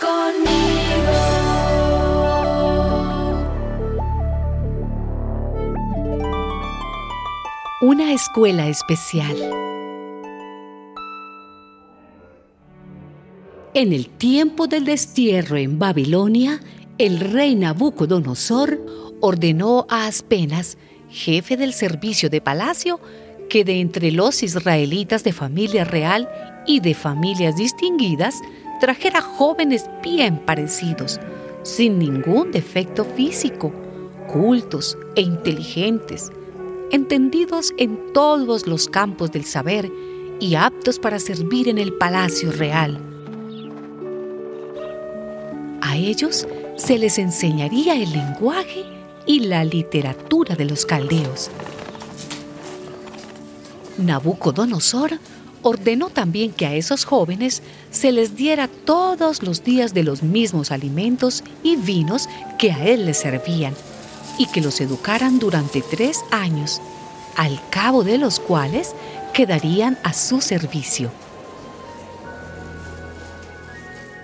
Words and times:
conmigo. 0.00 0.80
Una 7.82 8.12
escuela 8.12 8.68
especial. 8.68 9.36
En 13.72 13.92
el 13.92 14.08
tiempo 14.08 14.66
del 14.66 14.84
destierro 14.84 15.56
en 15.56 15.78
Babilonia, 15.78 16.60
el 16.98 17.20
rey 17.20 17.54
Nabucodonosor 17.54 18.80
ordenó 19.20 19.86
a 19.88 20.06
Aspenas, 20.06 20.76
jefe 21.08 21.56
del 21.56 21.72
servicio 21.72 22.28
de 22.28 22.40
palacio, 22.40 23.00
que 23.48 23.64
de 23.64 23.80
entre 23.80 24.12
los 24.12 24.42
israelitas 24.42 25.24
de 25.24 25.32
familia 25.32 25.84
real 25.84 26.28
y 26.66 26.80
de 26.80 26.94
familias 26.94 27.56
distinguidas, 27.56 28.36
trajera 28.80 29.20
jóvenes 29.20 29.88
bien 30.02 30.38
parecidos, 30.38 31.20
sin 31.62 31.98
ningún 31.98 32.50
defecto 32.50 33.04
físico, 33.04 33.72
cultos 34.26 34.98
e 35.14 35.20
inteligentes, 35.20 36.32
entendidos 36.90 37.72
en 37.76 38.12
todos 38.12 38.66
los 38.66 38.88
campos 38.88 39.30
del 39.30 39.44
saber 39.44 39.92
y 40.40 40.56
aptos 40.56 40.98
para 40.98 41.20
servir 41.20 41.68
en 41.68 41.78
el 41.78 41.92
palacio 41.92 42.50
real. 42.50 42.98
A 45.82 45.96
ellos 45.96 46.48
se 46.76 46.98
les 46.98 47.18
enseñaría 47.18 47.94
el 47.94 48.10
lenguaje 48.12 48.84
y 49.26 49.40
la 49.40 49.64
literatura 49.64 50.56
de 50.56 50.64
los 50.64 50.86
caldeos. 50.86 51.50
Nabucodonosor 53.98 55.18
ordenó 55.62 56.10
también 56.10 56.52
que 56.52 56.66
a 56.66 56.74
esos 56.74 57.04
jóvenes 57.04 57.62
se 57.90 58.12
les 58.12 58.36
diera 58.36 58.68
todos 58.68 59.42
los 59.42 59.62
días 59.62 59.94
de 59.94 60.02
los 60.02 60.22
mismos 60.22 60.70
alimentos 60.70 61.44
y 61.62 61.76
vinos 61.76 62.28
que 62.58 62.72
a 62.72 62.84
él 62.86 63.06
les 63.06 63.18
servían, 63.18 63.74
y 64.38 64.46
que 64.46 64.60
los 64.60 64.80
educaran 64.80 65.38
durante 65.38 65.82
tres 65.82 66.20
años, 66.30 66.80
al 67.36 67.60
cabo 67.70 68.04
de 68.04 68.18
los 68.18 68.40
cuales 68.40 68.94
quedarían 69.32 69.98
a 70.02 70.12
su 70.12 70.40
servicio. 70.40 71.10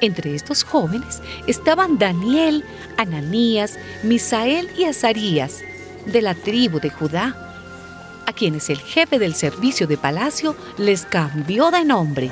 Entre 0.00 0.34
estos 0.34 0.62
jóvenes 0.62 1.22
estaban 1.46 1.98
Daniel, 1.98 2.64
Ananías, 2.96 3.78
Misael 4.02 4.68
y 4.76 4.84
Azarías, 4.84 5.60
de 6.04 6.22
la 6.22 6.34
tribu 6.34 6.80
de 6.80 6.90
Judá, 6.90 7.45
quienes 8.36 8.70
el 8.70 8.78
jefe 8.78 9.18
del 9.18 9.34
servicio 9.34 9.88
de 9.88 9.96
palacio 9.96 10.54
les 10.78 11.04
cambió 11.04 11.70
de 11.72 11.84
nombre. 11.84 12.30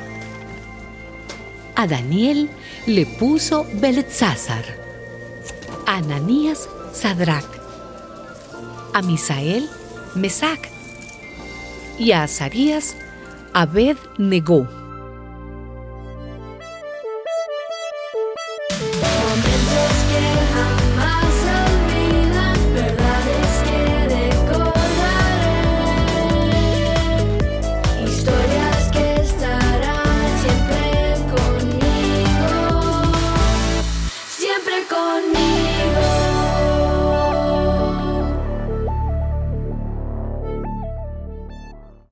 A 1.75 1.89
Daniel 1.89 2.49
le 2.87 3.07
puso 3.07 3.67
Beltzázar, 3.75 4.65
a 5.87 5.97
Ananías 5.97 6.69
Sadrach, 6.93 7.49
a 8.93 9.03
Misael 9.03 9.69
Mesac 10.15 10.71
y 11.99 12.13
a 12.13 12.23
Azarías 12.23 12.97
Abed 13.53 13.97
negó. 14.19 14.84